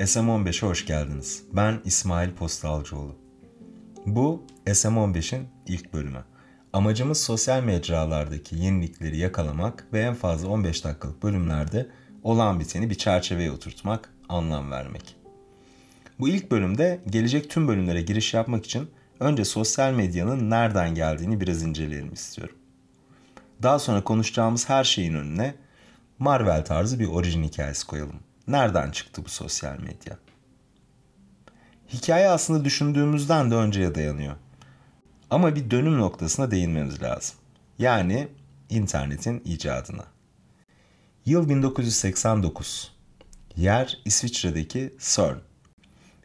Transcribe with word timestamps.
SM15'e 0.00 0.68
hoş 0.68 0.86
geldiniz. 0.86 1.42
Ben 1.52 1.80
İsmail 1.84 2.30
Postalcıoğlu. 2.30 3.16
Bu 4.06 4.46
SM15'in 4.66 5.48
ilk 5.66 5.92
bölümü. 5.92 6.24
Amacımız 6.72 7.20
sosyal 7.20 7.62
mecralardaki 7.62 8.56
yenilikleri 8.56 9.18
yakalamak 9.18 9.86
ve 9.92 10.00
en 10.00 10.14
fazla 10.14 10.48
15 10.48 10.84
dakikalık 10.84 11.22
bölümlerde 11.22 11.88
olan 12.22 12.60
biteni 12.60 12.90
bir 12.90 12.94
çerçeveye 12.94 13.52
oturtmak, 13.52 14.14
anlam 14.28 14.70
vermek. 14.70 15.16
Bu 16.20 16.28
ilk 16.28 16.50
bölümde 16.50 17.00
gelecek 17.10 17.50
tüm 17.50 17.68
bölümlere 17.68 18.02
giriş 18.02 18.34
yapmak 18.34 18.64
için 18.64 18.90
önce 19.20 19.44
sosyal 19.44 19.92
medyanın 19.92 20.50
nereden 20.50 20.94
geldiğini 20.94 21.40
biraz 21.40 21.62
inceleyelim 21.62 22.12
istiyorum. 22.12 22.56
Daha 23.62 23.78
sonra 23.78 24.04
konuşacağımız 24.04 24.68
her 24.68 24.84
şeyin 24.84 25.14
önüne 25.14 25.54
Marvel 26.18 26.64
tarzı 26.64 26.98
bir 26.98 27.08
orijin 27.08 27.42
hikayesi 27.42 27.86
koyalım. 27.86 28.29
Nereden 28.50 28.90
çıktı 28.90 29.24
bu 29.24 29.28
sosyal 29.28 29.78
medya? 29.78 30.18
Hikaye 31.92 32.28
aslında 32.28 32.64
düşündüğümüzden 32.64 33.50
de 33.50 33.54
önceye 33.54 33.94
dayanıyor. 33.94 34.36
Ama 35.30 35.54
bir 35.54 35.70
dönüm 35.70 35.98
noktasına 35.98 36.50
değinmemiz 36.50 37.02
lazım. 37.02 37.36
Yani 37.78 38.28
internetin 38.70 39.42
icadına. 39.44 40.04
Yıl 41.26 41.48
1989. 41.48 42.92
Yer 43.56 43.98
İsviçre'deki 44.04 44.94
CERN. 44.98 45.38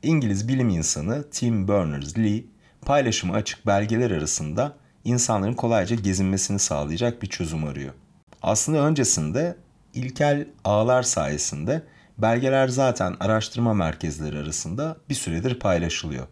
İngiliz 0.04 0.48
bilim 0.48 0.70
insanı 0.70 1.30
Tim 1.30 1.68
Berners-Lee 1.68 2.46
paylaşımı 2.82 3.34
açık 3.34 3.68
belgeler 3.68 4.12
arasında 4.12 4.76
insanların 5.04 5.54
kolayca 5.54 5.96
gezinmesini 5.96 6.60
sağlayacak 6.60 7.22
bir 7.22 7.28
çözüm 7.28 7.64
arıyor. 7.64 7.94
Aslında 8.42 8.78
öncesinde 8.78 9.58
ilkel 9.94 10.48
ağlar 10.64 11.04
sayesinde 11.04 11.84
belgeler 12.18 12.68
zaten 12.68 13.16
araştırma 13.20 13.74
merkezleri 13.74 14.38
arasında 14.38 14.98
bir 15.10 15.16
süredir 15.16 15.60
paylaşılıyor. 15.60 16.28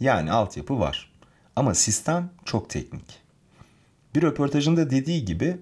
Yani 0.00 0.32
altyapı 0.32 0.80
var. 0.80 1.12
Ama 1.56 1.74
sistem 1.74 2.30
çok 2.44 2.70
teknik. 2.70 3.20
Bir 4.14 4.22
röportajında 4.22 4.90
dediği 4.90 5.24
gibi 5.24 5.56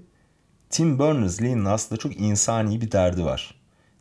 Tim 0.71 0.99
Berners-Lee'nin 0.99 1.65
aslında 1.65 1.99
çok 1.99 2.21
insani 2.21 2.81
bir 2.81 2.93
derdi 2.93 3.25
var. 3.25 3.55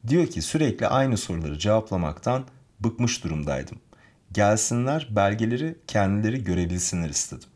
Diyor 0.08 0.27
ki 0.27 0.41
sürekli 0.41 0.88
aynı 0.88 1.17
soruları 1.17 1.59
cevaplamaktan 1.59 2.45
bıkmış 2.80 3.23
durumdaydım. 3.23 3.77
Gelsinler 4.31 5.08
belgeleri 5.11 5.77
kendileri 5.88 6.43
görebilsinler 6.43 7.09
istedim. 7.09 7.49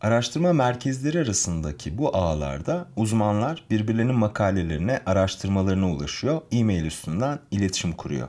Araştırma 0.00 0.52
merkezleri 0.52 1.18
arasındaki 1.18 1.98
bu 1.98 2.16
ağlarda 2.16 2.88
uzmanlar 2.96 3.64
birbirlerinin 3.70 4.14
makalelerine, 4.14 5.00
araştırmalarına 5.06 5.90
ulaşıyor, 5.90 6.42
e-mail 6.52 6.84
üstünden 6.84 7.38
iletişim 7.50 7.92
kuruyor. 7.92 8.28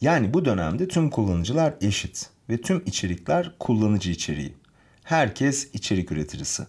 Yani 0.00 0.34
bu 0.34 0.44
dönemde 0.44 0.88
tüm 0.88 1.10
kullanıcılar 1.10 1.74
eşit 1.80 2.30
ve 2.50 2.60
tüm 2.60 2.82
içerikler 2.86 3.52
kullanıcı 3.58 4.10
içeriği. 4.10 4.54
Herkes 5.04 5.68
içerik 5.72 6.12
üreticisi. 6.12 6.66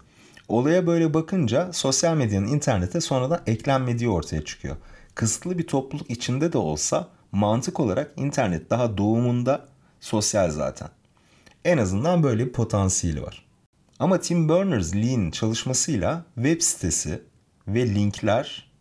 Olaya 0.47 0.87
böyle 0.87 1.13
bakınca 1.13 1.73
sosyal 1.73 2.15
medyanın 2.15 2.47
internete 2.47 3.01
sonradan 3.01 3.41
eklenmediği 3.47 4.09
ortaya 4.09 4.45
çıkıyor. 4.45 4.75
Kısıtlı 5.15 5.57
bir 5.57 5.67
topluluk 5.67 6.09
içinde 6.09 6.53
de 6.53 6.57
olsa 6.57 7.07
mantık 7.31 7.79
olarak 7.79 8.11
internet 8.17 8.69
daha 8.69 8.97
doğumunda 8.97 9.65
sosyal 9.99 10.51
zaten. 10.51 10.89
En 11.65 11.77
azından 11.77 12.23
böyle 12.23 12.45
bir 12.45 12.53
potansiyeli 12.53 13.21
var. 13.21 13.46
Ama 13.99 14.19
Tim 14.19 14.49
Berners-Lee'nin 14.49 15.31
çalışmasıyla 15.31 16.25
web 16.35 16.61
sitesi 16.61 17.21
ve 17.67 17.95
linkler 17.95 18.71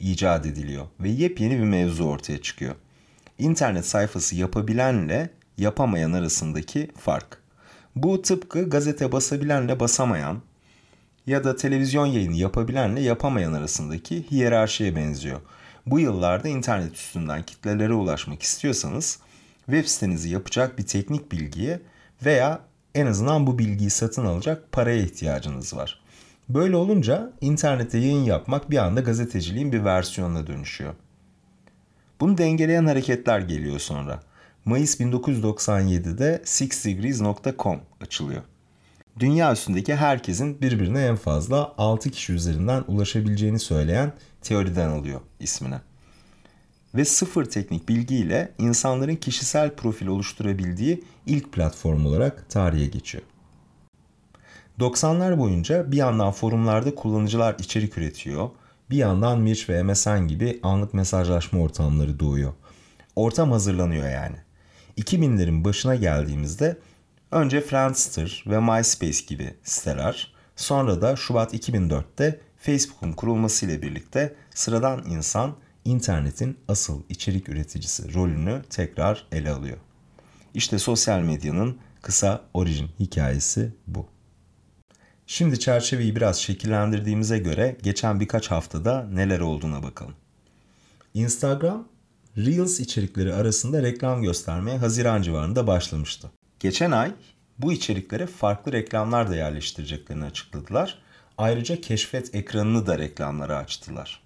icat 0.00 0.46
ediliyor 0.46 0.86
ve 1.00 1.08
yepyeni 1.08 1.58
bir 1.58 1.64
mevzu 1.64 2.04
ortaya 2.04 2.42
çıkıyor. 2.42 2.74
İnternet 3.38 3.86
sayfası 3.86 4.36
yapabilenle 4.36 5.30
yapamayan 5.58 6.12
arasındaki 6.12 6.90
fark. 6.98 7.38
Bu 7.96 8.22
tıpkı 8.22 8.70
gazete 8.70 9.12
basabilenle 9.12 9.80
basamayan 9.80 10.42
ya 11.26 11.44
da 11.44 11.56
televizyon 11.56 12.06
yayını 12.06 12.36
yapabilenle 12.36 13.00
yapamayan 13.00 13.52
arasındaki 13.52 14.30
hiyerarşiye 14.30 14.96
benziyor. 14.96 15.40
Bu 15.86 16.00
yıllarda 16.00 16.48
internet 16.48 16.94
üstünden 16.94 17.42
kitlelere 17.42 17.92
ulaşmak 17.92 18.42
istiyorsanız 18.42 19.18
web 19.66 19.84
sitenizi 19.84 20.28
yapacak 20.28 20.78
bir 20.78 20.86
teknik 20.86 21.32
bilgiye 21.32 21.80
veya 22.24 22.60
en 22.96 23.06
azından 23.06 23.46
bu 23.46 23.58
bilgiyi 23.58 23.90
satın 23.90 24.24
alacak 24.24 24.72
paraya 24.72 25.02
ihtiyacınız 25.02 25.76
var. 25.76 26.00
Böyle 26.48 26.76
olunca 26.76 27.32
internette 27.40 27.98
yayın 27.98 28.24
yapmak 28.24 28.70
bir 28.70 28.76
anda 28.76 29.00
gazeteciliğin 29.00 29.72
bir 29.72 29.84
versiyonuna 29.84 30.46
dönüşüyor. 30.46 30.94
Bunu 32.20 32.38
dengeleyen 32.38 32.86
hareketler 32.86 33.40
geliyor 33.40 33.78
sonra. 33.78 34.20
Mayıs 34.64 35.00
1997'de 35.00 36.42
sixdegrees.com 36.44 37.80
açılıyor. 38.00 38.42
Dünya 39.18 39.52
üstündeki 39.52 39.94
herkesin 39.94 40.60
birbirine 40.60 41.06
en 41.06 41.16
fazla 41.16 41.74
6 41.78 42.10
kişi 42.10 42.32
üzerinden 42.32 42.84
ulaşabileceğini 42.88 43.58
söyleyen 43.58 44.12
teoriden 44.42 44.88
alıyor 44.88 45.20
ismine. 45.40 45.80
Ve 46.96 47.04
sıfır 47.04 47.44
teknik 47.44 47.88
bilgiyle 47.88 48.52
insanların 48.58 49.16
kişisel 49.16 49.74
profil 49.74 50.06
oluşturabildiği 50.06 51.04
ilk 51.26 51.52
platform 51.52 52.06
olarak 52.06 52.50
tarihe 52.50 52.86
geçiyor. 52.86 53.24
90'lar 54.80 55.38
boyunca 55.38 55.92
bir 55.92 55.96
yandan 55.96 56.32
forumlarda 56.32 56.94
kullanıcılar 56.94 57.56
içerik 57.58 57.98
üretiyor, 57.98 58.50
bir 58.90 58.96
yandan 58.96 59.40
Mirch 59.40 59.70
ve 59.70 59.82
MSN 59.82 60.28
gibi 60.28 60.60
anlık 60.62 60.94
mesajlaşma 60.94 61.60
ortamları 61.60 62.20
doğuyor. 62.20 62.52
Ortam 63.16 63.52
hazırlanıyor 63.52 64.10
yani. 64.10 64.36
2000'lerin 64.98 65.64
başına 65.64 65.94
geldiğimizde 65.94 66.78
önce 67.30 67.60
Friendster 67.60 68.44
ve 68.46 68.60
MySpace 68.60 69.24
gibi 69.26 69.54
siteler, 69.62 70.34
sonra 70.56 71.02
da 71.02 71.16
Şubat 71.16 71.54
2004'te 71.54 72.40
Facebook'un 72.56 73.12
kurulmasıyla 73.12 73.82
birlikte 73.82 74.34
sıradan 74.54 75.04
insan 75.10 75.56
internetin 75.86 76.58
asıl 76.68 77.02
içerik 77.08 77.48
üreticisi 77.48 78.14
rolünü 78.14 78.62
tekrar 78.70 79.26
ele 79.32 79.50
alıyor. 79.50 79.76
İşte 80.54 80.78
sosyal 80.78 81.20
medyanın 81.20 81.78
kısa 82.02 82.44
orijin 82.54 82.88
hikayesi 83.00 83.72
bu. 83.86 84.06
Şimdi 85.26 85.58
çerçeveyi 85.60 86.16
biraz 86.16 86.38
şekillendirdiğimize 86.38 87.38
göre 87.38 87.76
geçen 87.82 88.20
birkaç 88.20 88.50
haftada 88.50 89.06
neler 89.12 89.40
olduğuna 89.40 89.82
bakalım. 89.82 90.14
Instagram, 91.14 91.88
Reels 92.36 92.80
içerikleri 92.80 93.34
arasında 93.34 93.82
reklam 93.82 94.22
göstermeye 94.22 94.78
Haziran 94.78 95.22
civarında 95.22 95.66
başlamıştı. 95.66 96.30
Geçen 96.60 96.90
ay 96.90 97.12
bu 97.58 97.72
içeriklere 97.72 98.26
farklı 98.26 98.72
reklamlar 98.72 99.30
da 99.30 99.36
yerleştireceklerini 99.36 100.24
açıkladılar. 100.24 100.98
Ayrıca 101.38 101.80
keşfet 101.80 102.34
ekranını 102.34 102.86
da 102.86 102.98
reklamlara 102.98 103.56
açtılar. 103.56 104.25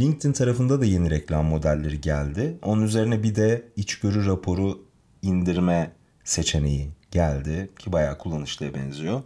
LinkedIn 0.00 0.32
tarafında 0.32 0.80
da 0.80 0.84
yeni 0.84 1.10
reklam 1.10 1.46
modelleri 1.46 2.00
geldi. 2.00 2.58
Onun 2.62 2.82
üzerine 2.82 3.22
bir 3.22 3.34
de 3.34 3.68
içgörü 3.76 4.26
raporu 4.26 4.84
indirme 5.22 5.92
seçeneği 6.24 6.90
geldi 7.10 7.70
ki 7.78 7.92
bayağı 7.92 8.18
kullanışlıya 8.18 8.74
benziyor. 8.74 9.22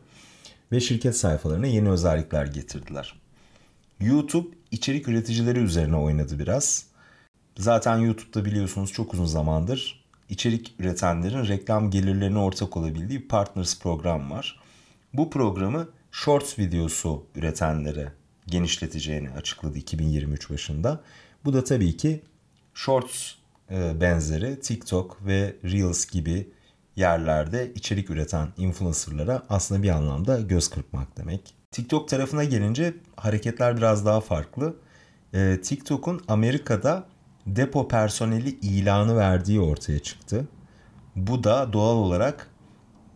Ve 0.73 0.81
şirket 0.81 1.17
sayfalarına 1.17 1.67
yeni 1.67 1.91
özellikler 1.91 2.47
getirdiler. 2.47 3.15
YouTube 4.01 4.49
içerik 4.71 5.09
üreticileri 5.09 5.59
üzerine 5.59 5.97
oynadı 5.97 6.39
biraz. 6.39 6.87
Zaten 7.59 7.99
YouTube'da 7.99 8.45
biliyorsunuz 8.45 8.93
çok 8.93 9.15
uzun 9.15 9.27
zamandır 9.27 10.03
içerik 10.33 10.75
üretenlerin 10.79 11.49
reklam 11.49 11.91
gelirlerine 11.91 12.39
ortak 12.39 12.77
olabildiği 12.77 13.29
Partners 13.29 13.79
program 13.79 14.31
var. 14.31 14.61
Bu 15.15 15.31
programı 15.31 15.89
Shorts 16.11 16.59
videosu 16.59 17.27
üretenlere 17.35 18.13
genişleteceğini 18.47 19.31
açıkladı 19.31 19.79
2023 19.79 20.51
başında. 20.51 21.01
Bu 21.45 21.53
da 21.53 21.65
tabii 21.65 21.97
ki 21.97 22.21
Shorts 22.75 23.33
e, 23.71 24.01
benzeri 24.01 24.61
TikTok 24.61 25.27
ve 25.27 25.57
Reels 25.65 26.07
gibi 26.07 26.49
yerlerde 26.97 27.73
içerik 27.75 28.11
üreten 28.11 28.49
influencerlara 28.57 29.43
aslında 29.49 29.83
bir 29.83 29.89
anlamda 29.89 30.41
göz 30.41 30.71
kırpmak 30.71 31.17
demek. 31.17 31.55
TikTok 31.71 32.09
tarafına 32.09 32.45
gelince 32.45 32.95
hareketler 33.17 33.77
biraz 33.77 34.07
daha 34.07 34.21
farklı. 34.21 34.77
E, 35.35 35.61
TikTok'un 35.63 36.21
Amerika'da 36.29 37.07
depo 37.47 37.89
personeli 37.89 38.49
ilanı 38.51 39.17
verdiği 39.17 39.61
ortaya 39.61 39.99
çıktı. 39.99 40.49
Bu 41.17 41.45
da 41.45 41.73
doğal 41.73 41.97
olarak 41.97 42.51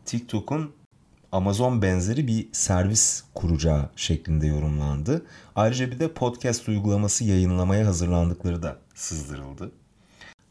TikTok'un 0.05 0.73
Amazon 1.37 1.83
benzeri 1.83 2.27
bir 2.27 2.49
servis 2.53 3.23
kuracağı 3.35 3.89
şeklinde 3.97 4.47
yorumlandı. 4.47 5.27
Ayrıca 5.57 5.91
bir 5.91 5.99
de 5.99 6.13
podcast 6.13 6.69
uygulaması 6.69 7.25
yayınlamaya 7.25 7.87
hazırlandıkları 7.87 8.63
da 8.63 8.79
sızdırıldı. 8.95 9.73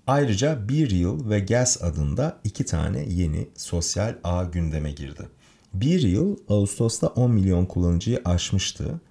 Ayrıca 0.07 0.69
BeReal 0.69 1.29
ve 1.29 1.39
Gas 1.39 1.83
adında 1.83 2.37
iki 2.43 2.65
tane 2.65 3.05
yeni 3.09 3.47
sosyal 3.55 4.15
ağ 4.23 4.43
gündeme 4.43 4.91
girdi. 4.91 5.29
BeReal 5.73 6.35
Ağustos'ta 6.49 7.07
10 7.07 7.31
milyon 7.31 7.65
kullanıcıyı 7.65 8.21
aşmıştı. 8.25 9.01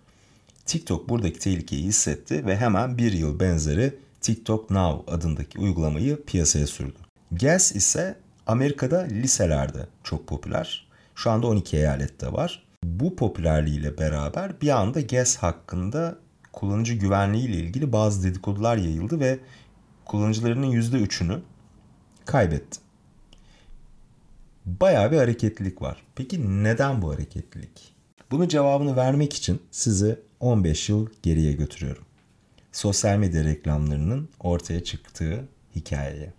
TikTok 0.66 1.08
buradaki 1.08 1.38
tehlikeyi 1.38 1.82
hissetti 1.82 2.46
ve 2.46 2.56
hemen 2.56 2.98
BeReal 2.98 3.40
benzeri 3.40 3.98
TikTok 4.20 4.70
Now 4.70 5.14
adındaki 5.14 5.58
uygulamayı 5.58 6.24
piyasaya 6.24 6.66
sürdü. 6.66 6.98
Guess 7.32 7.72
ise 7.72 8.18
Amerika'da 8.46 9.00
liselerde 9.00 9.86
çok 10.04 10.26
popüler. 10.26 10.83
Şu 11.14 11.30
anda 11.30 11.46
12 11.46 11.76
eyalette 11.76 12.32
var. 12.32 12.66
Bu 12.84 13.16
popülerliğiyle 13.16 13.98
beraber 13.98 14.60
bir 14.60 14.68
anda 14.68 15.00
Guess 15.00 15.36
hakkında 15.36 16.18
kullanıcı 16.52 16.94
güvenliği 16.94 17.48
ile 17.48 17.56
ilgili 17.56 17.92
bazı 17.92 18.28
dedikodular 18.28 18.76
yayıldı 18.76 19.20
ve 19.20 19.38
kullanıcılarının 20.04 20.72
%3'ünü 20.72 21.38
kaybetti. 22.24 22.80
Bayağı 24.66 25.12
bir 25.12 25.16
hareketlilik 25.16 25.82
var. 25.82 26.02
Peki 26.14 26.64
neden 26.64 27.02
bu 27.02 27.12
hareketlilik? 27.12 27.94
Bunun 28.30 28.48
cevabını 28.48 28.96
vermek 28.96 29.32
için 29.32 29.62
sizi 29.70 30.18
15 30.40 30.88
yıl 30.88 31.08
geriye 31.22 31.52
götürüyorum. 31.52 32.04
Sosyal 32.72 33.18
medya 33.18 33.44
reklamlarının 33.44 34.28
ortaya 34.40 34.84
çıktığı 34.84 35.48
hikayeye. 35.76 36.32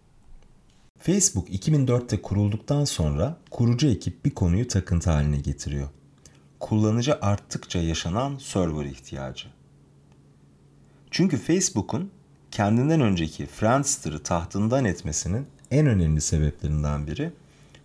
Facebook 1.00 1.50
2004'te 1.50 2.22
kurulduktan 2.22 2.86
sonra 2.86 3.38
kurucu 3.52 3.88
ekip 3.88 4.26
bir 4.26 4.32
konuyu 4.32 4.68
takıntı 4.68 5.10
haline 5.10 5.38
getiriyor. 5.38 5.88
Kullanıcı 6.60 7.18
arttıkça 7.22 7.80
yaşanan 7.80 8.38
server 8.38 8.86
ihtiyacı. 8.86 9.48
Çünkü 11.12 11.38
Facebook'un 11.38 12.12
kendinden 12.52 13.02
önceki 13.02 13.46
Friendster'ı 13.46 14.24
tahtından 14.24 14.86
etmesinin 14.86 15.48
en 15.72 15.88
önemli 15.88 16.22
sebeplerinden 16.22 17.08
biri 17.08 17.32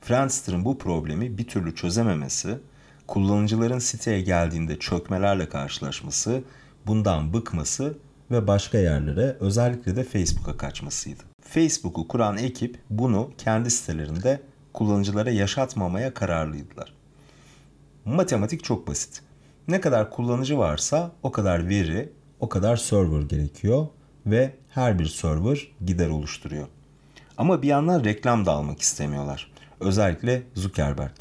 Friendster'ın 0.00 0.64
bu 0.64 0.78
problemi 0.78 1.38
bir 1.38 1.46
türlü 1.46 1.74
çözememesi, 1.74 2.58
kullanıcıların 3.06 3.78
siteye 3.78 4.20
geldiğinde 4.20 4.78
çökmelerle 4.78 5.48
karşılaşması, 5.48 6.42
bundan 6.86 7.32
bıkması 7.32 7.98
ve 8.30 8.46
başka 8.46 8.78
yerlere 8.78 9.36
özellikle 9.40 9.96
de 9.96 10.04
Facebook'a 10.04 10.56
kaçmasıydı. 10.56 11.29
Facebook'u 11.50 12.08
kuran 12.08 12.38
ekip 12.38 12.78
bunu 12.90 13.30
kendi 13.38 13.70
sitelerinde 13.70 14.40
kullanıcılara 14.72 15.30
yaşatmamaya 15.30 16.14
kararlıydılar. 16.14 16.94
Matematik 18.04 18.64
çok 18.64 18.88
basit. 18.88 19.22
Ne 19.68 19.80
kadar 19.80 20.10
kullanıcı 20.10 20.58
varsa 20.58 21.12
o 21.22 21.32
kadar 21.32 21.68
veri, 21.68 22.12
o 22.40 22.48
kadar 22.48 22.76
server 22.76 23.22
gerekiyor 23.22 23.86
ve 24.26 24.54
her 24.68 24.98
bir 24.98 25.06
server 25.06 25.68
gider 25.86 26.08
oluşturuyor. 26.08 26.68
Ama 27.36 27.62
bir 27.62 27.68
yandan 27.68 28.04
reklam 28.04 28.46
da 28.46 28.52
almak 28.52 28.80
istemiyorlar. 28.80 29.52
Özellikle 29.80 30.42
Zuckerberg. 30.54 31.14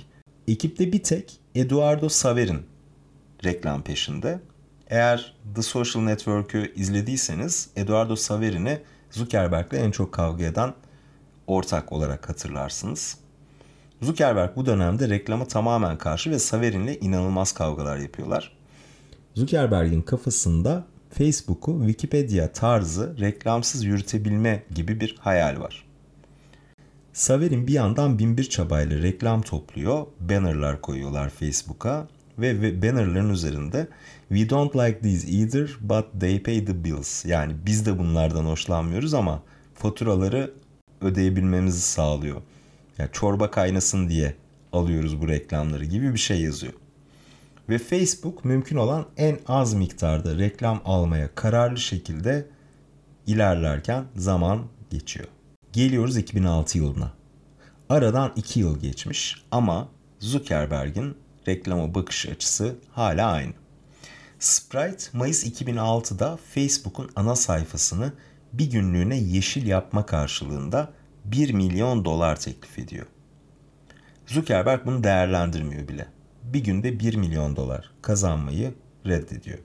Ekipte 0.47 0.93
bir 0.93 1.03
tek 1.03 1.39
Eduardo 1.55 2.09
Saver'in 2.09 2.65
reklam 3.43 3.81
peşinde. 3.81 4.39
Eğer 4.87 5.35
The 5.55 5.61
Social 5.61 6.03
Network'ü 6.03 6.73
izlediyseniz 6.75 7.69
Eduardo 7.75 8.15
Saverin'i 8.15 8.81
Zuckerberg'le 9.11 9.73
en 9.73 9.91
çok 9.91 10.11
kavga 10.11 10.45
eden 10.45 10.73
ortak 11.47 11.91
olarak 11.91 12.29
hatırlarsınız. 12.29 13.17
Zuckerberg 14.01 14.55
bu 14.55 14.65
dönemde 14.65 15.09
reklama 15.09 15.47
tamamen 15.47 15.97
karşı 15.97 16.31
ve 16.31 16.39
Saverin'le 16.39 16.97
inanılmaz 17.01 17.51
kavgalar 17.51 17.97
yapıyorlar. 17.97 18.57
Zuckerberg'in 19.33 20.01
kafasında 20.01 20.85
Facebook'u 21.09 21.79
Wikipedia 21.79 22.47
tarzı 22.47 23.15
reklamsız 23.19 23.83
yürütebilme 23.83 24.63
gibi 24.75 24.99
bir 25.01 25.15
hayal 25.19 25.59
var. 25.59 25.85
Saver'in 27.13 27.67
bir 27.67 27.73
yandan 27.73 28.19
binbir 28.19 28.43
çabayla 28.43 29.01
reklam 29.01 29.41
topluyor, 29.41 30.05
bannerlar 30.19 30.81
koyuyorlar 30.81 31.29
Facebook'a 31.29 32.07
ve 32.41 32.81
bannerların 32.81 33.29
üzerinde 33.29 33.87
We 34.29 34.49
don't 34.49 34.75
like 34.75 34.99
these 34.99 35.27
either 35.27 35.69
but 35.81 36.05
they 36.19 36.43
pay 36.43 36.65
the 36.65 36.83
bills. 36.83 37.25
Yani 37.25 37.53
biz 37.65 37.85
de 37.85 37.99
bunlardan 37.99 38.45
hoşlanmıyoruz 38.45 39.13
ama 39.13 39.43
faturaları 39.73 40.53
ödeyebilmemizi 41.01 41.81
sağlıyor. 41.81 42.41
Yani 42.97 43.09
çorba 43.11 43.51
kaynasın 43.51 44.09
diye 44.09 44.35
alıyoruz 44.73 45.21
bu 45.21 45.27
reklamları 45.27 45.85
gibi 45.85 46.13
bir 46.13 46.19
şey 46.19 46.41
yazıyor. 46.41 46.73
Ve 47.69 47.77
Facebook 47.77 48.45
mümkün 48.45 48.77
olan 48.77 49.05
en 49.17 49.39
az 49.47 49.73
miktarda 49.73 50.37
reklam 50.37 50.81
almaya 50.85 51.35
kararlı 51.35 51.77
şekilde 51.77 52.45
ilerlerken 53.27 54.03
zaman 54.15 54.65
geçiyor. 54.89 55.27
Geliyoruz 55.73 56.17
2006 56.17 56.77
yılına. 56.77 57.11
Aradan 57.89 58.31
2 58.35 58.59
yıl 58.59 58.79
geçmiş 58.79 59.43
ama 59.51 59.87
Zuckerberg'in 60.19 61.17
reklama 61.49 61.95
bakış 61.95 62.25
açısı 62.25 62.75
hala 62.91 63.31
aynı. 63.31 63.53
Sprite 64.39 65.05
Mayıs 65.13 65.45
2006'da 65.45 66.37
Facebook'un 66.53 67.11
ana 67.15 67.35
sayfasını 67.35 68.13
bir 68.53 68.71
günlüğüne 68.71 69.17
yeşil 69.17 69.67
yapma 69.67 70.05
karşılığında 70.05 70.93
1 71.25 71.53
milyon 71.53 72.05
dolar 72.05 72.39
teklif 72.39 72.79
ediyor. 72.79 73.05
Zuckerberg 74.27 74.85
bunu 74.85 75.03
değerlendirmiyor 75.03 75.87
bile. 75.87 76.07
Bir 76.43 76.63
günde 76.63 76.99
1 76.99 77.15
milyon 77.15 77.55
dolar 77.55 77.91
kazanmayı 78.01 78.73
reddediyor. 79.05 79.59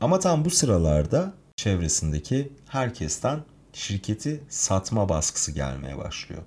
Ama 0.00 0.18
tam 0.18 0.44
bu 0.44 0.50
sıralarda 0.50 1.34
çevresindeki 1.56 2.52
herkesten 2.68 3.40
şirketi 3.72 4.40
satma 4.48 5.08
baskısı 5.08 5.52
gelmeye 5.52 5.98
başlıyor. 5.98 6.42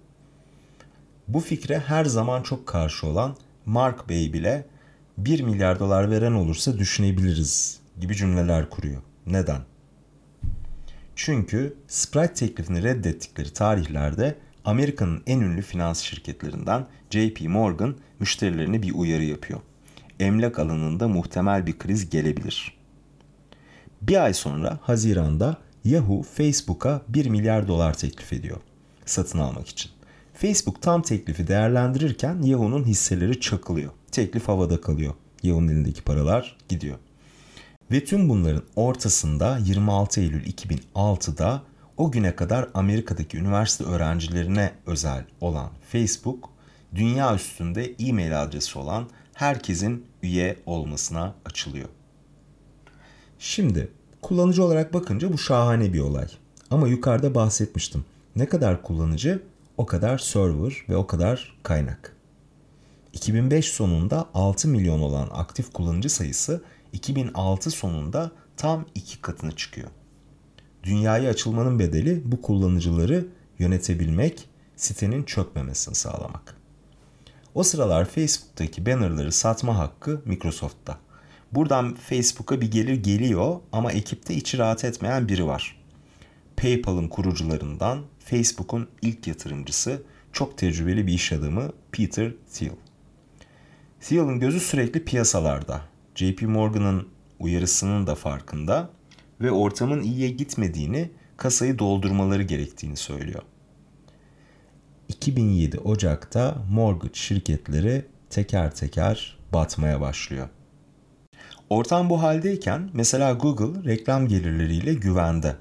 Bu 1.27 1.39
fikre 1.39 1.79
her 1.79 2.05
zaman 2.05 2.43
çok 2.43 2.67
karşı 2.67 3.07
olan 3.07 3.35
Mark 3.69 4.09
Bey 4.09 4.33
bile 4.33 4.65
1 5.17 5.41
milyar 5.41 5.79
dolar 5.79 6.11
veren 6.11 6.31
olursa 6.31 6.77
düşünebiliriz 6.77 7.79
gibi 7.99 8.15
cümleler 8.15 8.69
kuruyor. 8.69 9.01
Neden? 9.25 9.61
Çünkü 11.15 11.77
Sprite 11.87 12.33
teklifini 12.33 12.83
reddettikleri 12.83 13.53
tarihlerde 13.53 14.35
Amerika'nın 14.65 15.23
en 15.27 15.39
ünlü 15.39 15.61
finans 15.61 16.01
şirketlerinden 16.01 16.87
JP 17.09 17.41
Morgan 17.41 17.95
müşterilerine 18.19 18.81
bir 18.83 18.93
uyarı 18.93 19.23
yapıyor. 19.23 19.59
Emlak 20.19 20.59
alanında 20.59 21.07
muhtemel 21.07 21.67
bir 21.67 21.77
kriz 21.77 22.09
gelebilir. 22.09 22.77
Bir 24.01 24.23
ay 24.23 24.33
sonra 24.33 24.79
Haziran'da 24.81 25.57
Yahoo 25.83 26.23
Facebook'a 26.23 27.01
1 27.07 27.25
milyar 27.25 27.67
dolar 27.67 27.97
teklif 27.97 28.33
ediyor 28.33 28.57
satın 29.05 29.39
almak 29.39 29.67
için. 29.67 29.91
Facebook 30.41 30.81
tam 30.81 31.01
teklifi 31.01 31.47
değerlendirirken 31.47 32.41
Yahoo'nun 32.41 32.83
hisseleri 32.83 33.39
çakılıyor. 33.39 33.91
Teklif 34.11 34.47
havada 34.47 34.81
kalıyor. 34.81 35.13
Yahoo'nun 35.43 35.67
elindeki 35.67 36.01
paralar 36.01 36.57
gidiyor. 36.69 36.97
Ve 37.91 38.05
tüm 38.05 38.29
bunların 38.29 38.63
ortasında 38.75 39.57
26 39.57 40.21
Eylül 40.21 40.45
2006'da 40.45 41.61
o 41.97 42.11
güne 42.11 42.35
kadar 42.35 42.69
Amerika'daki 42.73 43.37
üniversite 43.37 43.83
öğrencilerine 43.83 44.71
özel 44.85 45.25
olan 45.41 45.69
Facebook, 45.91 46.49
dünya 46.95 47.35
üstünde 47.35 47.93
e-mail 47.99 48.43
adresi 48.43 48.79
olan 48.79 49.09
herkesin 49.33 50.05
üye 50.23 50.57
olmasına 50.65 51.35
açılıyor. 51.45 51.89
Şimdi 53.39 53.91
kullanıcı 54.21 54.63
olarak 54.63 54.93
bakınca 54.93 55.33
bu 55.33 55.37
şahane 55.37 55.93
bir 55.93 55.99
olay. 55.99 56.27
Ama 56.71 56.87
yukarıda 56.87 57.35
bahsetmiştim. 57.35 58.05
Ne 58.35 58.45
kadar 58.45 58.81
kullanıcı 58.81 59.41
o 59.79 59.85
kadar 59.85 60.17
server 60.17 60.73
ve 60.89 60.95
o 60.95 61.07
kadar 61.07 61.57
kaynak. 61.63 62.15
2005 63.13 63.65
sonunda 63.65 64.29
6 64.33 64.67
milyon 64.67 64.99
olan 64.99 65.29
aktif 65.31 65.73
kullanıcı 65.73 66.09
sayısı 66.09 66.63
2006 66.93 67.71
sonunda 67.71 68.31
tam 68.57 68.85
iki 68.95 69.21
katına 69.21 69.51
çıkıyor. 69.51 69.87
Dünyaya 70.83 71.29
açılmanın 71.29 71.79
bedeli 71.79 72.21
bu 72.25 72.41
kullanıcıları 72.41 73.27
yönetebilmek, 73.59 74.49
sitenin 74.75 75.23
çökmemesini 75.23 75.95
sağlamak. 75.95 76.55
O 77.55 77.63
sıralar 77.63 78.05
Facebook'taki 78.05 78.85
bannerları 78.85 79.31
satma 79.31 79.77
hakkı 79.77 80.21
Microsoft'ta. 80.25 80.97
Buradan 81.51 81.95
Facebook'a 81.95 82.61
bir 82.61 82.71
gelir 82.71 83.03
geliyor 83.03 83.59
ama 83.71 83.91
ekipte 83.91 84.33
içi 84.33 84.57
rahat 84.57 84.85
etmeyen 84.85 85.27
biri 85.27 85.45
var. 85.45 85.79
PayPal'ın 86.57 87.07
kurucularından 87.07 87.99
Facebook'un 88.29 88.87
ilk 89.01 89.27
yatırımcısı 89.27 90.01
çok 90.33 90.57
tecrübeli 90.57 91.07
bir 91.07 91.13
iş 91.13 91.31
adamı 91.33 91.71
Peter 91.91 92.31
Thiel. 92.53 92.71
Thiel'in 93.99 94.39
gözü 94.39 94.59
sürekli 94.59 95.05
piyasalarda. 95.05 95.81
JP 96.15 96.41
Morgan'ın 96.41 97.07
uyarısının 97.39 98.07
da 98.07 98.15
farkında 98.15 98.89
ve 99.41 99.51
ortamın 99.51 100.01
iyiye 100.01 100.29
gitmediğini, 100.29 101.11
kasayı 101.37 101.79
doldurmaları 101.79 102.43
gerektiğini 102.43 102.97
söylüyor. 102.97 103.41
2007 105.07 105.79
Ocak'ta 105.79 106.57
mortgage 106.71 107.13
şirketleri 107.13 108.05
teker 108.29 108.75
teker 108.75 109.37
batmaya 109.53 110.01
başlıyor. 110.01 110.49
Ortam 111.69 112.09
bu 112.09 112.21
haldeyken 112.21 112.89
mesela 112.93 113.33
Google 113.33 113.89
reklam 113.89 114.27
gelirleriyle 114.27 114.93
güvende. 114.93 115.55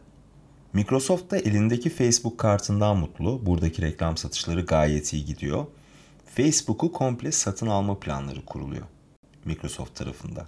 Microsoft 0.73 1.31
da 1.31 1.39
elindeki 1.39 1.91
Facebook 1.91 2.39
kartından 2.39 2.97
mutlu. 2.97 3.47
Buradaki 3.47 3.83
reklam 3.83 4.17
satışları 4.17 4.61
gayet 4.61 5.13
iyi 5.13 5.25
gidiyor. 5.25 5.67
Facebook'u 6.35 6.93
komple 6.93 7.33
satın 7.33 7.67
alma 7.67 8.01
planları 8.01 8.45
kuruluyor 8.45 8.87
Microsoft 9.45 9.95
tarafında. 9.95 10.47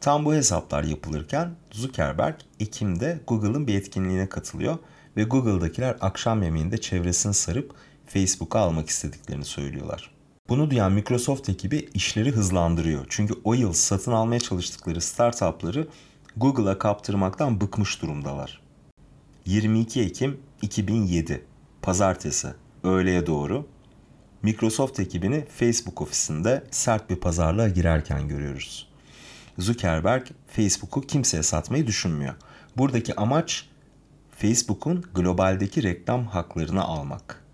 Tam 0.00 0.24
bu 0.24 0.34
hesaplar 0.34 0.84
yapılırken 0.84 1.50
Zuckerberg 1.70 2.34
Ekim'de 2.60 3.20
Google'ın 3.26 3.66
bir 3.66 3.74
etkinliğine 3.74 4.28
katılıyor 4.28 4.78
ve 5.16 5.22
Google'dakiler 5.22 5.96
akşam 6.00 6.42
yemeğinde 6.42 6.78
çevresini 6.78 7.34
sarıp 7.34 7.74
Facebook'u 8.06 8.58
almak 8.58 8.88
istediklerini 8.88 9.44
söylüyorlar. 9.44 10.10
Bunu 10.48 10.70
duyan 10.70 10.92
Microsoft 10.92 11.48
ekibi 11.48 11.88
işleri 11.94 12.30
hızlandırıyor. 12.30 13.06
Çünkü 13.08 13.34
o 13.44 13.54
yıl 13.54 13.72
satın 13.72 14.12
almaya 14.12 14.40
çalıştıkları 14.40 15.00
startupları 15.00 15.88
Google'a 16.36 16.78
kaptırmaktan 16.78 17.60
bıkmış 17.60 18.02
durumdalar. 18.02 18.59
22 19.46 20.00
Ekim 20.00 20.40
2007 20.62 21.44
Pazartesi 21.82 22.48
öğleye 22.84 23.26
doğru 23.26 23.66
Microsoft 24.42 25.00
ekibini 25.00 25.44
Facebook 25.44 26.02
ofisinde 26.02 26.64
sert 26.70 27.10
bir 27.10 27.16
pazarlığa 27.16 27.68
girerken 27.68 28.28
görüyoruz. 28.28 28.88
Zuckerberg 29.58 30.26
Facebook'u 30.46 31.00
kimseye 31.00 31.42
satmayı 31.42 31.86
düşünmüyor. 31.86 32.34
Buradaki 32.76 33.16
amaç 33.16 33.68
Facebook'un 34.36 35.04
globaldeki 35.14 35.82
reklam 35.82 36.26
haklarını 36.26 36.82
almak. 36.82 37.44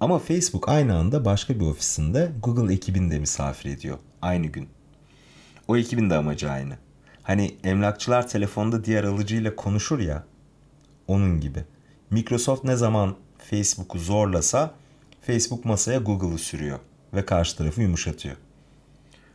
Ama 0.00 0.18
Facebook 0.18 0.68
aynı 0.68 0.96
anda 0.96 1.24
başka 1.24 1.54
bir 1.54 1.66
ofisinde 1.66 2.32
Google 2.42 2.74
ekibini 2.74 3.10
de 3.10 3.18
misafir 3.18 3.70
ediyor 3.70 3.98
aynı 4.22 4.46
gün. 4.46 4.68
O 5.68 5.76
ekibin 5.76 6.10
de 6.10 6.14
amacı 6.14 6.50
aynı. 6.50 6.78
Hani 7.22 7.54
emlakçılar 7.64 8.28
telefonda 8.28 8.84
diğer 8.84 9.04
alıcıyla 9.04 9.56
konuşur 9.56 9.98
ya. 9.98 10.24
Onun 11.12 11.40
gibi. 11.40 11.64
Microsoft 12.10 12.64
ne 12.64 12.76
zaman 12.76 13.14
Facebook'u 13.38 13.98
zorlasa 13.98 14.74
Facebook 15.20 15.64
masaya 15.64 15.98
Google'ı 15.98 16.38
sürüyor 16.38 16.78
ve 17.14 17.26
karşı 17.26 17.56
tarafı 17.56 17.82
yumuşatıyor. 17.82 18.36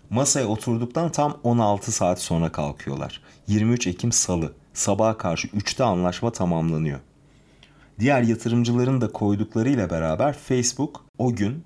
Masaya 0.10 0.48
oturduktan 0.48 1.12
tam 1.12 1.38
16 1.44 1.92
saat 1.92 2.22
sonra 2.22 2.52
kalkıyorlar. 2.52 3.22
23 3.48 3.88
Ekim 3.88 4.12
Salı. 4.12 4.54
Sabaha 4.74 5.18
karşı 5.18 5.48
3'te 5.48 5.84
anlaşma 5.84 6.32
tamamlanıyor. 6.32 7.00
Diğer 8.00 8.22
yatırımcıların 8.22 9.02
da 9.02 9.12
koyduklarıyla 9.12 9.90
beraber 9.90 10.34
Facebook 10.34 11.06
o 11.18 11.36
gün 11.36 11.64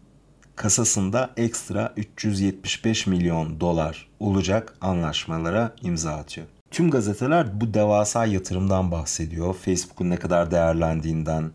kasasında 0.56 1.30
ekstra 1.38 1.94
375 1.98 3.08
milyon 3.08 3.60
dolar 3.60 4.08
olacak 4.20 4.78
anlaşmalara 4.82 5.76
imza 5.82 6.12
atıyor. 6.12 6.48
Tüm 6.72 6.92
gazeteler 6.92 7.62
bu 7.62 7.74
devasa 7.74 8.26
yatırımdan 8.26 8.92
bahsediyor. 8.92 9.54
Facebook'un 9.54 10.10
ne 10.10 10.18
kadar 10.18 10.52
değerlendiğinden. 10.52 11.52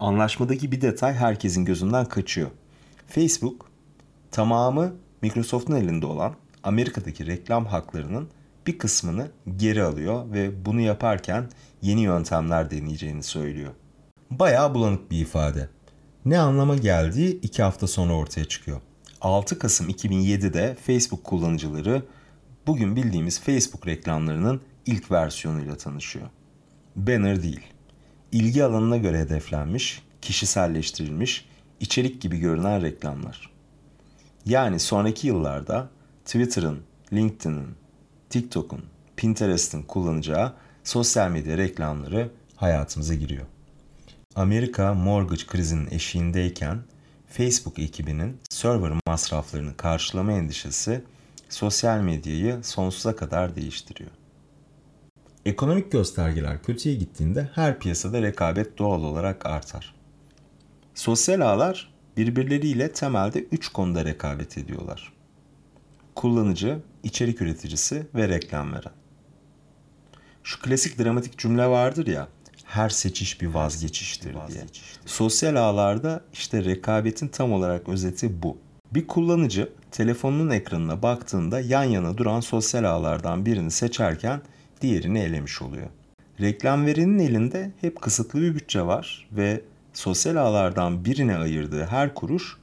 Anlaşmadaki 0.00 0.72
bir 0.72 0.80
detay 0.80 1.14
herkesin 1.14 1.64
gözünden 1.64 2.04
kaçıyor. 2.04 2.50
Facebook 3.06 3.70
tamamı 4.30 4.94
Microsoft'un 5.22 5.76
elinde 5.76 6.06
olan 6.06 6.34
Amerika'daki 6.62 7.26
reklam 7.26 7.66
haklarının 7.66 8.28
bir 8.66 8.78
kısmını 8.78 9.30
geri 9.56 9.82
alıyor 9.82 10.32
ve 10.32 10.64
bunu 10.64 10.80
yaparken 10.80 11.48
yeni 11.82 12.00
yöntemler 12.00 12.70
deneyeceğini 12.70 13.22
söylüyor. 13.22 13.72
Bayağı 14.30 14.74
bulanık 14.74 15.10
bir 15.10 15.20
ifade. 15.20 15.68
Ne 16.24 16.38
anlama 16.38 16.76
geldiği 16.76 17.40
iki 17.40 17.62
hafta 17.62 17.86
sonra 17.86 18.12
ortaya 18.12 18.44
çıkıyor. 18.44 18.80
6 19.20 19.58
Kasım 19.58 19.88
2007'de 19.88 20.76
Facebook 20.86 21.24
kullanıcıları 21.24 22.02
bugün 22.68 22.96
bildiğimiz 22.96 23.40
Facebook 23.40 23.86
reklamlarının 23.86 24.60
ilk 24.86 25.10
versiyonuyla 25.10 25.76
tanışıyor. 25.76 26.26
Banner 26.96 27.42
değil. 27.42 27.60
İlgi 28.32 28.64
alanına 28.64 28.96
göre 28.96 29.18
hedeflenmiş, 29.18 30.02
kişiselleştirilmiş, 30.22 31.48
içerik 31.80 32.22
gibi 32.22 32.38
görünen 32.38 32.82
reklamlar. 32.82 33.50
Yani 34.46 34.80
sonraki 34.80 35.26
yıllarda 35.26 35.90
Twitter'ın, 36.24 36.80
LinkedIn'in, 37.12 37.68
TikTok'un, 38.30 38.84
Pinterest'in 39.16 39.82
kullanacağı 39.82 40.52
sosyal 40.84 41.30
medya 41.30 41.58
reklamları 41.58 42.30
hayatımıza 42.56 43.14
giriyor. 43.14 43.46
Amerika 44.34 44.94
mortgage 44.94 45.46
krizinin 45.46 45.90
eşiğindeyken 45.90 46.78
Facebook 47.28 47.78
ekibinin 47.78 48.36
server 48.50 48.92
masraflarını 49.06 49.76
karşılama 49.76 50.32
endişesi 50.32 51.02
sosyal 51.48 52.00
medyayı 52.00 52.58
sonsuza 52.62 53.16
kadar 53.16 53.56
değiştiriyor. 53.56 54.10
Ekonomik 55.44 55.92
göstergeler 55.92 56.62
kötüye 56.62 56.94
gittiğinde 56.94 57.50
her 57.54 57.78
piyasada 57.78 58.22
rekabet 58.22 58.78
doğal 58.78 59.02
olarak 59.02 59.46
artar. 59.46 59.94
Sosyal 60.94 61.40
ağlar 61.40 61.94
birbirleriyle 62.16 62.92
temelde 62.92 63.38
3 63.38 63.68
konuda 63.68 64.04
rekabet 64.04 64.58
ediyorlar. 64.58 65.12
Kullanıcı, 66.14 66.78
içerik 67.02 67.42
üreticisi 67.42 68.06
ve 68.14 68.28
reklam 68.28 68.72
veren. 68.72 68.92
Şu 70.42 70.60
klasik 70.60 70.98
dramatik 70.98 71.38
cümle 71.38 71.66
vardır 71.66 72.06
ya, 72.06 72.28
her 72.64 72.88
seçiş 72.88 73.40
bir 73.40 73.46
vazgeçiştir 73.46 74.36
diye. 74.48 74.64
Sosyal 75.06 75.56
ağlarda 75.56 76.20
işte 76.32 76.64
rekabetin 76.64 77.28
tam 77.28 77.52
olarak 77.52 77.88
özeti 77.88 78.42
bu. 78.42 78.58
Bir 78.94 79.06
kullanıcı 79.06 79.72
telefonunun 79.98 80.50
ekranına 80.50 81.02
baktığında 81.02 81.60
yan 81.60 81.84
yana 81.84 82.18
duran 82.18 82.40
sosyal 82.40 82.84
ağlardan 82.84 83.46
birini 83.46 83.70
seçerken 83.70 84.40
diğerini 84.80 85.18
elemiş 85.18 85.62
oluyor. 85.62 85.86
Reklam 86.40 86.86
verenin 86.86 87.18
elinde 87.18 87.72
hep 87.80 88.02
kısıtlı 88.02 88.40
bir 88.40 88.54
bütçe 88.54 88.82
var 88.82 89.28
ve 89.32 89.62
sosyal 89.92 90.36
ağlardan 90.36 91.04
birine 91.04 91.36
ayırdığı 91.36 91.86
her 91.86 92.14
kuruş 92.14 92.56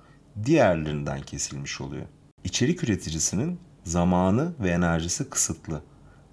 diğerlerinden 0.45 1.21
kesilmiş 1.21 1.81
oluyor. 1.81 2.05
İçerik 2.43 2.83
üreticisinin 2.83 3.59
zamanı 3.83 4.53
ve 4.59 4.69
enerjisi 4.69 5.29
kısıtlı. 5.29 5.81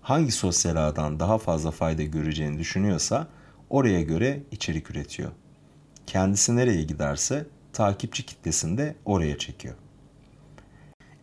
Hangi 0.02 0.32
sosyal 0.32 0.76
ağdan 0.76 1.20
daha 1.20 1.38
fazla 1.38 1.70
fayda 1.70 2.02
göreceğini 2.02 2.58
düşünüyorsa 2.58 3.28
oraya 3.70 4.02
göre 4.02 4.42
içerik 4.50 4.90
üretiyor. 4.90 5.30
Kendisi 6.06 6.56
nereye 6.56 6.82
giderse 6.82 7.46
takipçi 7.72 8.26
kitlesini 8.26 8.78
de 8.78 8.94
oraya 9.04 9.38
çekiyor. 9.38 9.74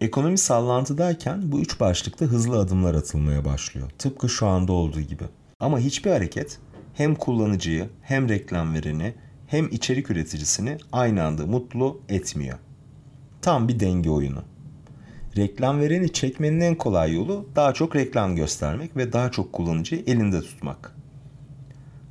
Ekonomi 0.02 0.38
sallantıdayken 0.38 1.52
bu 1.52 1.60
üç 1.60 1.80
başlıkta 1.80 2.26
hızlı 2.26 2.60
adımlar 2.60 2.96
atılmaya 2.96 3.46
başlıyor. 3.46 3.90
Tıpkı 3.98 4.30
şu 4.30 4.48
anda 4.48 4.74
olduğu 4.74 5.02
gibi. 5.02 5.24
Ama 5.60 5.80
hiçbir 5.80 6.12
hareket 6.12 6.60
hem 6.94 7.16
kullanıcıyı 7.16 7.90
hem 8.02 8.30
reklam 8.30 8.74
vereni 8.74 9.14
hem 9.48 9.68
içerik 9.72 10.12
üreticisini 10.12 10.78
aynı 10.92 11.24
anda 11.24 11.46
mutlu 11.46 12.02
etmiyor. 12.10 12.58
Tam 13.42 13.68
bir 13.68 13.80
denge 13.80 14.10
oyunu. 14.10 14.44
Reklam 15.38 15.80
vereni 15.80 16.14
çekmenin 16.14 16.60
en 16.60 16.76
kolay 16.76 17.14
yolu 17.14 17.50
daha 17.56 17.74
çok 17.74 17.96
reklam 17.96 18.36
göstermek 18.36 18.98
ve 18.98 19.14
daha 19.14 19.32
çok 19.32 19.54
kullanıcıyı 19.54 20.04
elinde 20.08 20.42
tutmak. 20.42 20.96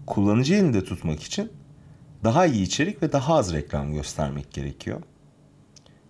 Kullanıcı 0.07 0.55
elinde 0.55 0.85
tutmak 0.85 1.23
için 1.23 1.53
daha 2.25 2.47
iyi 2.47 2.63
içerik 2.63 3.03
ve 3.03 3.13
daha 3.13 3.35
az 3.35 3.53
reklam 3.53 3.93
göstermek 3.93 4.53
gerekiyor. 4.53 5.03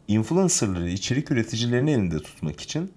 Influencerları, 0.08 0.88
içerik 0.88 1.30
üreticilerini 1.30 1.90
elinde 1.90 2.18
tutmak 2.18 2.60
için 2.60 2.92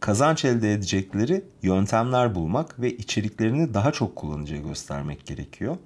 kazanç 0.00 0.44
elde 0.44 0.72
edecekleri 0.72 1.44
yöntemler 1.62 2.34
bulmak 2.34 2.80
ve 2.80 2.96
içeriklerini 2.96 3.74
daha 3.74 3.92
çok 3.92 4.16
kullanıcıya 4.16 4.60
göstermek 4.60 5.26
gerekiyor. 5.26 5.76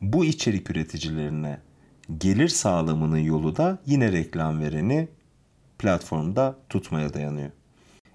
Bu 0.00 0.24
içerik 0.24 0.70
üreticilerine 0.70 1.60
gelir 2.18 2.48
sağlamının 2.48 3.18
yolu 3.18 3.56
da 3.56 3.78
yine 3.86 4.12
reklam 4.12 4.60
vereni 4.60 5.08
platformda 5.78 6.56
tutmaya 6.68 7.14
dayanıyor. 7.14 7.50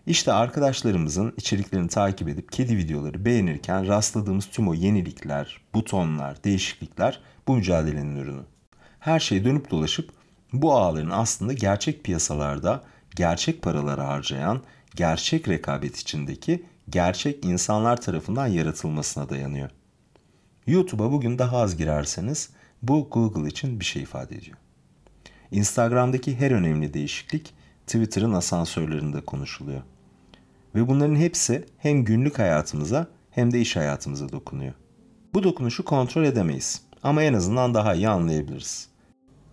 İşte 0.07 0.33
arkadaşlarımızın 0.33 1.33
içeriklerini 1.37 1.87
takip 1.89 2.29
edip 2.29 2.51
kedi 2.51 2.77
videoları 2.77 3.25
beğenirken 3.25 3.87
rastladığımız 3.87 4.45
tüm 4.45 4.67
o 4.67 4.73
yenilikler, 4.73 5.61
butonlar, 5.73 6.43
değişiklikler 6.43 7.19
bu 7.47 7.55
mücadelenin 7.55 8.15
ürünü. 8.15 8.41
Her 8.99 9.19
şey 9.19 9.45
dönüp 9.45 9.71
dolaşıp 9.71 10.22
bu 10.53 10.73
ağların 10.73 11.09
aslında 11.09 11.53
gerçek 11.53 12.03
piyasalarda 12.03 12.83
gerçek 13.15 13.61
paraları 13.61 14.01
harcayan, 14.01 14.61
gerçek 14.95 15.49
rekabet 15.49 15.97
içindeki 15.97 16.65
gerçek 16.89 17.45
insanlar 17.45 18.01
tarafından 18.01 18.47
yaratılmasına 18.47 19.29
dayanıyor. 19.29 19.69
YouTube'a 20.67 21.11
bugün 21.11 21.39
daha 21.39 21.57
az 21.57 21.77
girerseniz 21.77 22.49
bu 22.81 23.09
Google 23.11 23.47
için 23.47 23.79
bir 23.79 23.85
şey 23.85 24.01
ifade 24.01 24.35
ediyor. 24.35 24.57
Instagram'daki 25.51 26.39
her 26.39 26.51
önemli 26.51 26.93
değişiklik 26.93 27.53
Twitter'ın 27.87 28.33
asansörlerinde 28.33 29.21
konuşuluyor. 29.21 29.81
Ve 30.75 30.87
bunların 30.87 31.15
hepsi 31.15 31.65
hem 31.77 32.03
günlük 32.03 32.39
hayatımıza 32.39 33.07
hem 33.31 33.51
de 33.51 33.61
iş 33.61 33.75
hayatımıza 33.75 34.31
dokunuyor. 34.31 34.73
Bu 35.33 35.43
dokunuşu 35.43 35.85
kontrol 35.85 36.23
edemeyiz 36.23 36.81
ama 37.03 37.23
en 37.23 37.33
azından 37.33 37.73
daha 37.73 37.93
iyi 37.93 38.09
anlayabiliriz. 38.09 38.92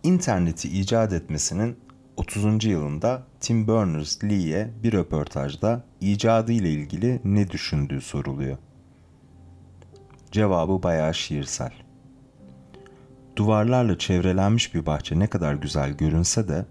İnterneti 0.03 0.79
icat 0.79 1.13
etmesinin 1.13 1.79
30. 2.17 2.65
yılında 2.65 3.23
Tim 3.39 3.67
Berners-Lee'ye 3.67 4.69
bir 4.83 4.93
röportajda 4.93 5.83
icadı 6.01 6.51
ile 6.51 6.69
ilgili 6.69 7.21
ne 7.23 7.49
düşündüğü 7.49 8.01
soruluyor. 8.01 8.57
Cevabı 10.31 10.83
bayağı 10.83 11.13
şiirsel. 11.13 11.71
Duvarlarla 13.35 13.97
çevrelenmiş 13.97 14.75
bir 14.75 14.85
bahçe 14.85 15.19
ne 15.19 15.27
kadar 15.27 15.53
güzel 15.53 15.91
görünse 15.91 16.47
de 16.47 16.65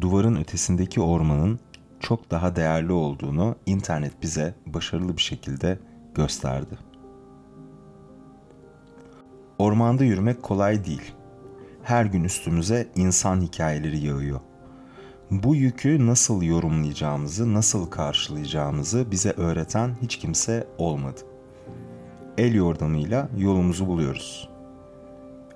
duvarın 0.00 0.36
ötesindeki 0.36 1.00
ormanın 1.00 1.60
çok 2.00 2.30
daha 2.30 2.56
değerli 2.56 2.92
olduğunu 2.92 3.56
internet 3.66 4.22
bize 4.22 4.54
başarılı 4.66 5.16
bir 5.16 5.22
şekilde 5.22 5.78
gösterdi. 6.14 6.78
Ormanda 9.58 10.04
yürümek 10.04 10.42
kolay 10.42 10.84
değil. 10.84 11.12
Her 11.86 12.04
gün 12.04 12.24
üstümüze 12.24 12.86
insan 12.96 13.40
hikayeleri 13.40 13.98
yağıyor. 13.98 14.40
Bu 15.30 15.54
yükü 15.54 16.06
nasıl 16.06 16.42
yorumlayacağımızı, 16.42 17.54
nasıl 17.54 17.86
karşılayacağımızı 17.86 19.10
bize 19.10 19.30
öğreten 19.30 19.96
hiç 20.02 20.16
kimse 20.16 20.66
olmadı. 20.78 21.20
El 22.38 22.54
yordamıyla 22.54 23.28
yolumuzu 23.38 23.86
buluyoruz. 23.86 24.48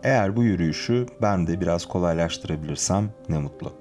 Eğer 0.03 0.37
bu 0.37 0.43
yürüyüşü 0.43 1.07
ben 1.23 1.47
de 1.47 1.61
biraz 1.61 1.87
kolaylaştırabilirsem 1.87 3.11
ne 3.29 3.39
mutlu. 3.39 3.73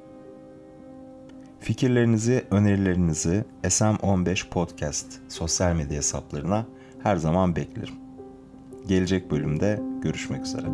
Fikirlerinizi, 1.59 2.45
önerilerinizi 2.51 3.45
SM15 3.63 4.49
Podcast 4.49 5.07
sosyal 5.27 5.75
medya 5.75 5.97
hesaplarına 5.97 6.65
her 7.03 7.15
zaman 7.15 7.55
beklerim. 7.55 7.95
Gelecek 8.87 9.31
bölümde 9.31 9.81
görüşmek 10.01 10.45
üzere. 10.45 10.67